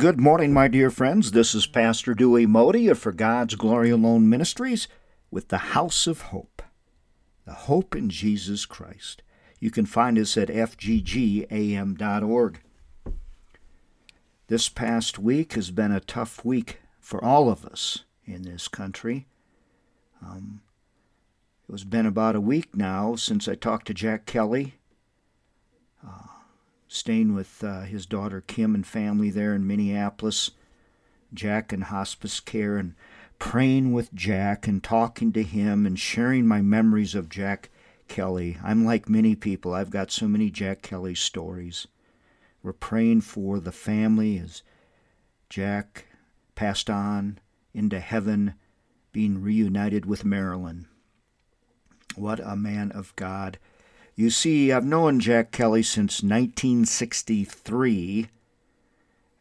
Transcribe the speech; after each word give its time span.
Good 0.00 0.18
morning, 0.18 0.54
my 0.54 0.66
dear 0.66 0.90
friends. 0.90 1.32
This 1.32 1.54
is 1.54 1.66
Pastor 1.66 2.14
Dewey 2.14 2.46
Moede 2.46 2.90
of 2.90 2.98
For 2.98 3.12
God's 3.12 3.54
Glory 3.54 3.90
Alone 3.90 4.30
Ministries 4.30 4.88
with 5.30 5.48
the 5.48 5.58
House 5.58 6.06
of 6.06 6.22
Hope, 6.22 6.62
the 7.44 7.52
hope 7.52 7.94
in 7.94 8.08
Jesus 8.08 8.64
Christ. 8.64 9.22
You 9.58 9.70
can 9.70 9.84
find 9.84 10.16
us 10.16 10.38
at 10.38 10.48
fggam.org. 10.48 11.42
This 14.46 14.70
past 14.70 15.18
week 15.18 15.52
has 15.52 15.70
been 15.70 15.92
a 15.92 16.00
tough 16.00 16.46
week 16.46 16.80
for 16.98 17.22
all 17.22 17.50
of 17.50 17.66
us 17.66 18.04
in 18.24 18.40
this 18.44 18.68
country. 18.68 19.26
Um, 20.22 20.62
it 21.68 21.72
has 21.72 21.84
been 21.84 22.06
about 22.06 22.36
a 22.36 22.40
week 22.40 22.74
now 22.74 23.16
since 23.16 23.46
I 23.46 23.54
talked 23.54 23.86
to 23.88 23.94
Jack 23.94 24.24
Kelly. 24.24 24.76
Staying 26.92 27.36
with 27.36 27.62
uh, 27.62 27.82
his 27.82 28.04
daughter 28.04 28.40
Kim 28.40 28.74
and 28.74 28.84
family 28.84 29.30
there 29.30 29.54
in 29.54 29.64
Minneapolis. 29.64 30.50
Jack 31.32 31.72
in 31.72 31.82
hospice 31.82 32.40
care 32.40 32.78
and 32.78 32.96
praying 33.38 33.92
with 33.92 34.12
Jack 34.12 34.66
and 34.66 34.82
talking 34.82 35.32
to 35.34 35.44
him 35.44 35.86
and 35.86 35.96
sharing 35.96 36.48
my 36.48 36.60
memories 36.60 37.14
of 37.14 37.28
Jack 37.28 37.70
Kelly. 38.08 38.58
I'm 38.60 38.84
like 38.84 39.08
many 39.08 39.36
people, 39.36 39.72
I've 39.72 39.90
got 39.90 40.10
so 40.10 40.26
many 40.26 40.50
Jack 40.50 40.82
Kelly 40.82 41.14
stories. 41.14 41.86
We're 42.60 42.72
praying 42.72 43.20
for 43.20 43.60
the 43.60 43.70
family 43.70 44.36
as 44.38 44.64
Jack 45.48 46.06
passed 46.56 46.90
on 46.90 47.38
into 47.72 48.00
heaven, 48.00 48.54
being 49.12 49.40
reunited 49.40 50.06
with 50.06 50.24
Marilyn. 50.24 50.88
What 52.16 52.40
a 52.40 52.56
man 52.56 52.90
of 52.90 53.14
God 53.14 53.60
you 54.20 54.28
see, 54.28 54.70
I've 54.70 54.84
known 54.84 55.18
Jack 55.18 55.50
Kelly 55.50 55.82
since 55.82 56.22
1963 56.22 58.28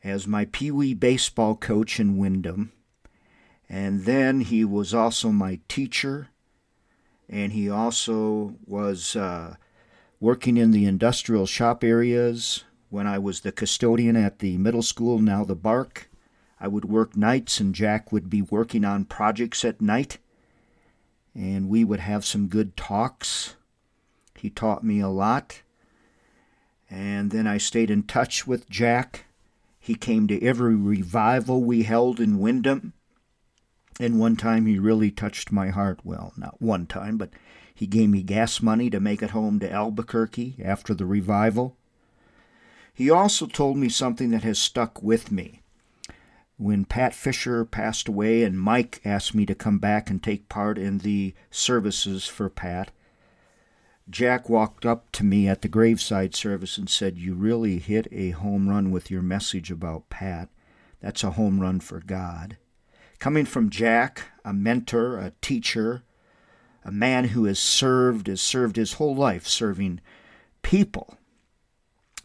as 0.05 0.25
my 0.25 0.45
Pee 0.45 0.71
Wee 0.71 0.93
baseball 0.93 1.57
coach 1.57 1.99
in 1.99 2.17
Windom. 2.17 2.71
And 3.67 4.05
then 4.05 4.39
he 4.39 4.63
was 4.63 4.93
also 4.93 5.33
my 5.33 5.59
teacher, 5.67 6.29
and 7.27 7.51
he 7.51 7.69
also 7.69 8.55
was 8.65 9.17
uh, 9.17 9.55
working 10.21 10.55
in 10.55 10.71
the 10.71 10.85
industrial 10.85 11.45
shop 11.45 11.83
areas 11.83 12.63
when 12.89 13.05
I 13.05 13.19
was 13.19 13.41
the 13.41 13.51
custodian 13.51 14.15
at 14.15 14.39
the 14.39 14.57
middle 14.57 14.81
school, 14.81 15.19
now 15.19 15.43
the 15.43 15.55
Bark. 15.55 16.09
I 16.57 16.69
would 16.69 16.85
work 16.85 17.17
nights, 17.17 17.59
and 17.59 17.75
Jack 17.75 18.13
would 18.13 18.29
be 18.29 18.41
working 18.41 18.85
on 18.85 19.03
projects 19.03 19.65
at 19.65 19.81
night, 19.81 20.19
and 21.35 21.67
we 21.67 21.83
would 21.83 21.99
have 21.99 22.23
some 22.23 22.47
good 22.47 22.77
talks. 22.77 23.57
He 24.39 24.49
taught 24.49 24.83
me 24.83 24.99
a 24.99 25.09
lot. 25.09 25.61
And 26.89 27.31
then 27.31 27.45
I 27.45 27.57
stayed 27.57 27.91
in 27.91 28.03
touch 28.03 28.47
with 28.47 28.69
Jack. 28.69 29.25
He 29.79 29.95
came 29.95 30.27
to 30.27 30.43
every 30.43 30.75
revival 30.75 31.63
we 31.63 31.83
held 31.83 32.19
in 32.19 32.39
Windom. 32.39 32.93
And 33.99 34.19
one 34.19 34.37
time 34.37 34.65
he 34.65 34.79
really 34.79 35.11
touched 35.11 35.51
my 35.51 35.69
heart. 35.69 35.99
Well, 36.03 36.31
not 36.37 36.61
one 36.61 36.85
time, 36.85 37.17
but 37.17 37.31
he 37.75 37.85
gave 37.85 38.09
me 38.09 38.23
gas 38.23 38.61
money 38.61 38.89
to 38.89 38.99
make 38.99 39.21
it 39.21 39.31
home 39.31 39.59
to 39.59 39.71
Albuquerque 39.71 40.55
after 40.63 40.93
the 40.93 41.05
revival. 41.05 41.75
He 42.93 43.09
also 43.09 43.45
told 43.45 43.77
me 43.77 43.89
something 43.89 44.31
that 44.31 44.43
has 44.43 44.57
stuck 44.57 45.03
with 45.03 45.31
me. 45.31 45.61
When 46.57 46.85
Pat 46.85 47.13
Fisher 47.13 47.63
passed 47.63 48.07
away 48.07 48.43
and 48.43 48.59
Mike 48.59 49.01
asked 49.05 49.33
me 49.33 49.45
to 49.45 49.55
come 49.55 49.79
back 49.79 50.09
and 50.09 50.21
take 50.21 50.49
part 50.49 50.77
in 50.77 50.97
the 50.99 51.33
services 51.51 52.25
for 52.25 52.49
Pat, 52.49 52.91
Jack 54.09 54.49
walked 54.49 54.87
up 54.87 55.11
to 55.11 55.23
me 55.23 55.47
at 55.47 55.61
the 55.61 55.67
graveside 55.67 56.33
service 56.33 56.77
and 56.77 56.89
said, 56.89 57.19
You 57.19 57.35
really 57.35 57.77
hit 57.77 58.07
a 58.11 58.31
home 58.31 58.67
run 58.67 58.89
with 58.89 59.11
your 59.11 59.21
message 59.21 59.69
about 59.69 60.09
Pat. 60.09 60.49
That's 60.99 61.23
a 61.23 61.31
home 61.31 61.59
run 61.59 61.79
for 61.79 61.99
God. 61.99 62.57
Coming 63.19 63.45
from 63.45 63.69
Jack, 63.69 64.23
a 64.43 64.51
mentor, 64.51 65.19
a 65.19 65.33
teacher, 65.41 66.03
a 66.83 66.91
man 66.91 67.25
who 67.25 67.45
has 67.45 67.59
served, 67.59 68.27
has 68.27 68.41
served 68.41 68.77
his 68.77 68.93
whole 68.93 69.15
life 69.15 69.47
serving 69.47 70.01
people, 70.63 71.17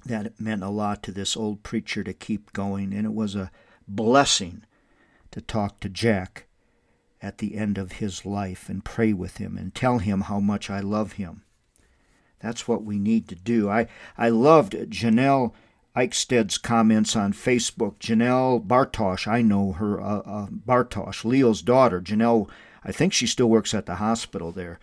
that 0.07 0.41
meant 0.41 0.63
a 0.63 0.71
lot 0.71 1.03
to 1.03 1.13
this 1.13 1.37
old 1.37 1.63
preacher 1.63 2.03
to 2.03 2.13
keep 2.15 2.53
going, 2.53 2.95
and 2.95 3.05
it 3.05 3.15
was 3.15 3.35
a 3.35 3.51
blessing 3.87 4.63
to 5.33 5.41
talk 5.41 5.81
to 5.81 5.89
Jack 5.89 6.47
at 7.21 7.39
the 7.39 7.57
end 7.57 7.77
of 7.77 7.93
his 7.93 8.25
life 8.25 8.69
and 8.69 8.85
pray 8.85 9.13
with 9.13 9.37
him 9.37 9.59
and 9.59 9.75
tell 9.75 9.99
him 9.99 10.23
how 10.23 10.41
much 10.41 10.71
I 10.71 10.81
love 10.81 11.13
him. 11.13 11.43
That's 12.41 12.69
what 12.69 12.85
we 12.85 12.99
need 12.99 13.29
to 13.29 13.35
do. 13.35 13.71
I, 13.71 13.87
I 14.19 14.29
loved 14.29 14.73
Janelle 14.73 15.53
Eichsted's 15.97 16.59
comments 16.59 17.15
on 17.15 17.33
Facebook. 17.33 17.99
Janelle 17.99 18.65
Bartosh, 18.67 19.29
I 19.29 19.43
know 19.43 19.73
her, 19.73 20.01
uh, 20.01 20.19
uh, 20.21 20.47
Bartosh, 20.49 21.25
Leo's 21.25 21.63
daughter. 21.63 22.01
Janelle, 22.01 22.49
I 22.85 22.93
think 22.93 23.13
she 23.13 23.27
still 23.27 23.49
works 23.49 23.73
at 23.73 23.87
the 23.87 23.97
hospital 23.97 24.51
there. 24.51 24.81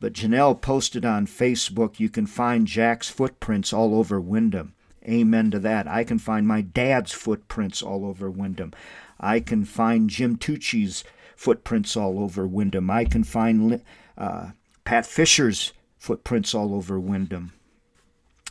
But 0.00 0.14
Janelle 0.14 0.60
posted 0.60 1.04
on 1.04 1.26
Facebook, 1.26 2.00
you 2.00 2.08
can 2.08 2.26
find 2.26 2.66
Jack's 2.66 3.08
footprints 3.08 3.72
all 3.72 3.94
over 3.94 4.20
Windom. 4.20 4.74
Amen 5.04 5.50
to 5.50 5.58
that. 5.60 5.86
I 5.86 6.04
can 6.04 6.18
find 6.18 6.46
my 6.46 6.60
dad's 6.60 7.12
footprints 7.12 7.82
all 7.82 8.04
over 8.04 8.30
Windom. 8.30 8.72
I 9.20 9.40
can 9.40 9.64
find 9.64 10.08
Jim 10.08 10.36
Tucci's 10.36 11.04
footprints 11.36 11.96
all 11.96 12.20
over 12.20 12.46
Windom. 12.46 12.90
I 12.90 13.04
can 13.04 13.24
find 13.24 13.82
uh, 14.16 14.50
Pat 14.84 15.06
Fisher's 15.06 15.72
footprints 15.98 16.54
all 16.54 16.74
over 16.74 16.98
Windom. 16.98 17.52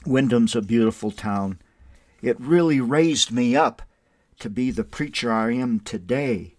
Windom's 0.05 0.55
a 0.55 0.61
beautiful 0.61 1.11
town. 1.11 1.59
It 2.21 2.39
really 2.39 2.79
raised 2.79 3.31
me 3.31 3.55
up 3.55 3.81
to 4.39 4.49
be 4.49 4.71
the 4.71 4.83
preacher 4.83 5.31
I 5.31 5.53
am 5.53 5.79
today. 5.79 6.55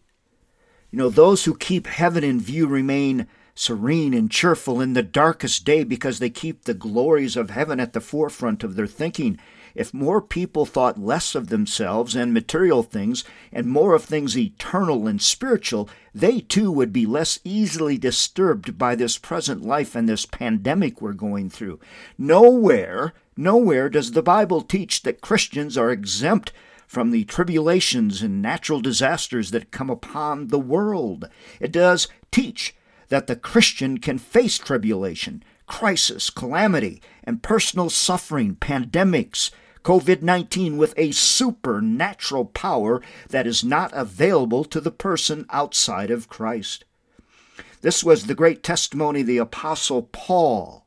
You 0.90 0.98
know, 0.98 1.10
those 1.10 1.44
who 1.44 1.56
keep 1.56 1.86
heaven 1.86 2.24
in 2.24 2.40
view 2.40 2.66
remain 2.66 3.26
serene 3.54 4.14
and 4.14 4.30
cheerful 4.30 4.80
in 4.80 4.92
the 4.94 5.02
darkest 5.02 5.64
day 5.64 5.84
because 5.84 6.18
they 6.18 6.30
keep 6.30 6.64
the 6.64 6.74
glories 6.74 7.36
of 7.36 7.50
heaven 7.50 7.80
at 7.80 7.92
the 7.92 8.00
forefront 8.00 8.62
of 8.62 8.76
their 8.76 8.86
thinking 8.86 9.38
if 9.74 9.94
more 9.94 10.20
people 10.20 10.66
thought 10.66 11.00
less 11.00 11.34
of 11.34 11.48
themselves 11.48 12.14
and 12.14 12.32
material 12.32 12.82
things 12.82 13.24
and 13.52 13.66
more 13.66 13.94
of 13.94 14.04
things 14.04 14.36
eternal 14.36 15.06
and 15.06 15.20
spiritual, 15.22 15.88
they 16.14 16.40
too 16.40 16.70
would 16.72 16.92
be 16.92 17.06
less 17.06 17.38
easily 17.44 17.98
disturbed 17.98 18.78
by 18.78 18.94
this 18.94 19.18
present 19.18 19.62
life 19.62 19.94
and 19.94 20.08
this 20.08 20.26
pandemic 20.26 21.00
we're 21.00 21.12
going 21.12 21.50
through. 21.50 21.78
Nowhere, 22.16 23.14
nowhere 23.36 23.88
does 23.88 24.12
the 24.12 24.22
Bible 24.22 24.62
teach 24.62 25.02
that 25.02 25.20
Christians 25.20 25.76
are 25.76 25.90
exempt 25.90 26.52
from 26.88 27.10
the 27.10 27.24
tribulations 27.24 28.22
and 28.22 28.40
natural 28.40 28.80
disasters 28.80 29.50
that 29.50 29.70
come 29.70 29.90
upon 29.90 30.48
the 30.48 30.58
world. 30.58 31.28
It 31.60 31.70
does 31.70 32.08
teach 32.30 32.74
that 33.08 33.26
the 33.26 33.36
Christian 33.36 33.98
can 33.98 34.18
face 34.18 34.58
tribulation, 34.58 35.42
crisis, 35.68 36.30
calamity, 36.30 37.00
and 37.22 37.42
personal 37.42 37.90
suffering, 37.90 38.56
pandemics, 38.56 39.50
COVID 39.84 40.22
19 40.22 40.76
with 40.76 40.92
a 40.96 41.12
supernatural 41.12 42.46
power 42.46 43.00
that 43.28 43.46
is 43.46 43.64
not 43.64 43.90
available 43.94 44.64
to 44.64 44.80
the 44.80 44.90
person 44.90 45.46
outside 45.50 46.10
of 46.10 46.28
Christ. 46.28 46.84
This 47.80 48.02
was 48.02 48.26
the 48.26 48.34
great 48.34 48.62
testimony 48.62 49.20
of 49.20 49.28
the 49.28 49.38
Apostle 49.38 50.02
Paul 50.02 50.84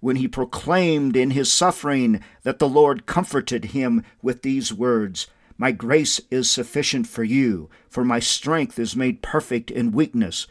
when 0.00 0.16
he 0.16 0.28
proclaimed 0.28 1.16
in 1.16 1.32
his 1.32 1.52
suffering 1.52 2.22
that 2.44 2.58
the 2.58 2.68
Lord 2.68 3.06
comforted 3.06 3.66
him 3.66 4.04
with 4.22 4.42
these 4.42 4.72
words 4.72 5.26
My 5.56 5.72
grace 5.72 6.20
is 6.30 6.48
sufficient 6.48 7.08
for 7.08 7.24
you, 7.24 7.68
for 7.90 8.04
my 8.04 8.20
strength 8.20 8.78
is 8.78 8.94
made 8.94 9.22
perfect 9.22 9.70
in 9.70 9.90
weakness. 9.90 10.46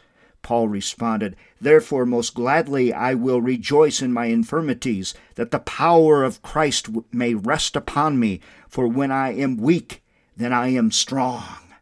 Paul 0.48 0.68
responded, 0.68 1.36
Therefore, 1.60 2.06
most 2.06 2.32
gladly 2.32 2.90
I 2.90 3.12
will 3.12 3.42
rejoice 3.42 4.00
in 4.00 4.14
my 4.14 4.28
infirmities, 4.32 5.12
that 5.34 5.50
the 5.50 5.58
power 5.58 6.24
of 6.24 6.40
Christ 6.40 6.88
may 7.12 7.34
rest 7.34 7.76
upon 7.76 8.18
me. 8.18 8.40
For 8.66 8.88
when 8.88 9.12
I 9.12 9.34
am 9.34 9.58
weak, 9.58 10.02
then 10.38 10.54
I 10.54 10.68
am 10.68 10.90
strong. 10.90 11.74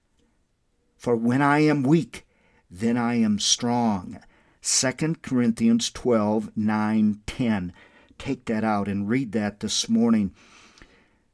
For 0.96 1.14
when 1.14 1.42
I 1.42 1.60
am 1.60 1.84
weak, 1.84 2.26
then 2.68 2.96
I 2.96 3.14
am 3.14 3.38
strong. 3.38 4.18
2 4.62 5.14
Corinthians 5.22 5.92
12, 5.92 6.50
9, 6.56 7.20
10. 7.24 7.72
Take 8.18 8.46
that 8.46 8.64
out 8.64 8.88
and 8.88 9.08
read 9.08 9.30
that 9.30 9.60
this 9.60 9.88
morning. 9.88 10.34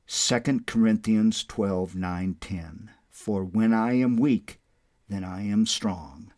2 0.06 0.60
Corinthians 0.66 1.44
12, 1.44 1.96
9, 1.96 2.36
10. 2.38 2.90
For 3.08 3.42
when 3.42 3.72
I 3.72 3.94
am 3.94 4.18
weak, 4.18 4.60
then 5.08 5.24
I 5.24 5.46
am 5.46 5.64
strong. 5.64 6.32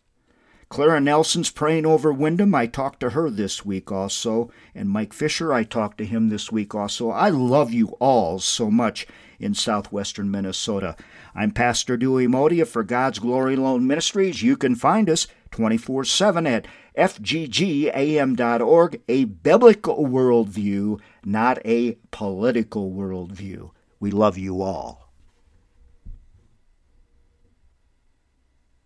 Clara 0.74 1.00
Nelson's 1.00 1.52
praying 1.52 1.86
over 1.86 2.12
Windom. 2.12 2.52
I 2.52 2.66
talked 2.66 2.98
to 2.98 3.10
her 3.10 3.30
this 3.30 3.64
week 3.64 3.92
also. 3.92 4.50
And 4.74 4.90
Mike 4.90 5.12
Fisher, 5.12 5.52
I 5.52 5.62
talked 5.62 5.98
to 5.98 6.04
him 6.04 6.30
this 6.30 6.50
week 6.50 6.74
also. 6.74 7.10
I 7.10 7.28
love 7.28 7.72
you 7.72 7.90
all 8.00 8.40
so 8.40 8.72
much 8.72 9.06
in 9.38 9.54
southwestern 9.54 10.32
Minnesota. 10.32 10.96
I'm 11.32 11.52
Pastor 11.52 11.96
Dewey 11.96 12.26
Modia 12.26 12.66
for 12.66 12.82
God's 12.82 13.20
Glory 13.20 13.54
Alone 13.54 13.86
Ministries. 13.86 14.42
You 14.42 14.56
can 14.56 14.74
find 14.74 15.08
us 15.08 15.28
24 15.52 16.06
7 16.06 16.44
at 16.44 16.66
fggam.org, 16.98 19.00
a 19.08 19.24
biblical 19.26 20.06
worldview, 20.06 21.00
not 21.24 21.64
a 21.64 21.98
political 22.10 22.90
worldview. 22.90 23.70
We 24.00 24.10
love 24.10 24.36
you 24.36 24.60
all. 24.60 25.03